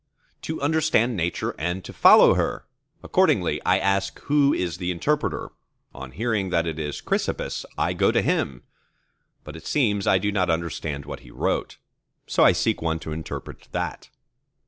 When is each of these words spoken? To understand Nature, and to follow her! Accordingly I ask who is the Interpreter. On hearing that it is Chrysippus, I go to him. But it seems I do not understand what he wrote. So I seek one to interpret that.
To 0.41 0.59
understand 0.61 1.15
Nature, 1.15 1.53
and 1.59 1.83
to 1.83 1.93
follow 1.93 2.33
her! 2.33 2.65
Accordingly 3.03 3.61
I 3.63 3.77
ask 3.77 4.17
who 4.21 4.51
is 4.51 4.77
the 4.77 4.89
Interpreter. 4.89 5.49
On 5.93 6.09
hearing 6.09 6.49
that 6.49 6.65
it 6.65 6.79
is 6.79 7.01
Chrysippus, 7.01 7.67
I 7.77 7.93
go 7.93 8.11
to 8.11 8.23
him. 8.23 8.63
But 9.43 9.55
it 9.55 9.67
seems 9.67 10.07
I 10.07 10.17
do 10.17 10.31
not 10.31 10.49
understand 10.49 11.05
what 11.05 11.19
he 11.19 11.29
wrote. 11.29 11.77
So 12.25 12.43
I 12.43 12.51
seek 12.51 12.81
one 12.81 12.97
to 13.01 13.11
interpret 13.11 13.67
that. 13.73 14.09